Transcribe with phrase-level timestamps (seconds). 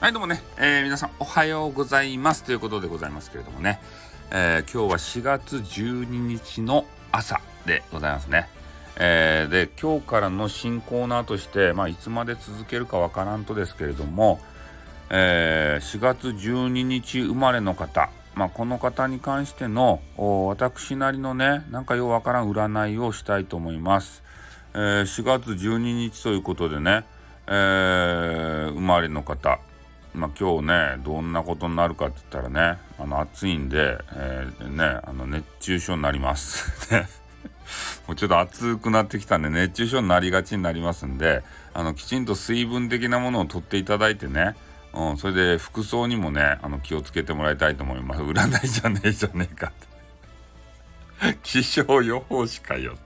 [0.00, 2.42] はいどうもね、えー、皆さんおはようございます。
[2.42, 3.82] ということでございますけれどもね、
[4.30, 8.48] えー、今日は4月12日の朝でございますね。
[8.96, 14.40] えー、で今日からの新コーナーとして、まあ、いつまで続けるかわからんとですけれども、
[15.10, 24.22] え、4月12日生まれの方、まあ、この方に関しての私なりのねなんかようわからん占いをしたいと思います。
[24.72, 27.04] え、4月12日ということでね、
[27.46, 29.60] えー、生まれの方。
[30.14, 36.92] まあ、今日ねどんなことになるかって言ったらねあの暑いんで、えー、ねあの熱中症になります。
[38.08, 44.56] もうちょっと暑くなってきたんで熱中症になりがちになりますんであのきちんと水分的なものを取っていただいてね、
[44.92, 48.22] うん、それで服装にもねあの気をつけてもらいたいと思います。
[48.22, 49.90] 占いじゃねえじゃねえかって。
[51.42, 52.96] 気象予報士かよ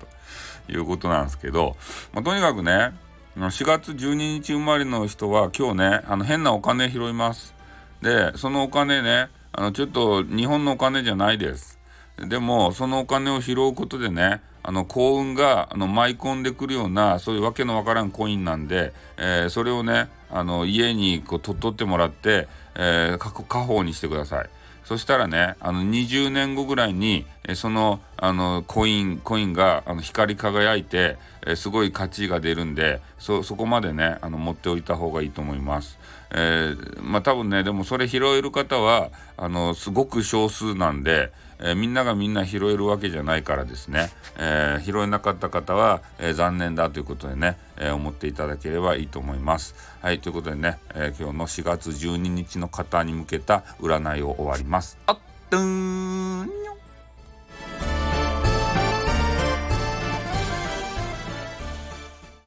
[0.66, 1.76] ということなんですけど、
[2.12, 2.94] まあ、とにかくね
[3.36, 7.52] 4月12日生まれの人は今日ねあの変なお金拾います
[8.00, 11.80] でそのお金ねあのちょっと日本のお金じゃないです
[12.28, 24.48] でもそのお金を拾うことでねあの幸運があの舞い込んでくるようなそういうわけのわからんコインなんで、えー、それをねあの家にこう取っとってもらって、えー、家宝にしてください。
[24.84, 35.98] そしたらねあの20年後ぐらいにそのあのコインコインがあの光り輝いてえすごい価値が出るんでそこまでねあの持っておいた方がいいと思います。
[36.30, 49.74] えー、まあ多分ねでもそれ拾える方はあのすごく少数なんで、えー、みんながみんな拾えるわけじゃないからですね、えー、拾えなかった方は、え残念だということでね、え思っていただければいいと思います。
[50.00, 54.98] はいということでね、え今日の4月12日の方に向けた占いを終わります。
[55.06, 55.18] あっ
[55.50, 55.93] とん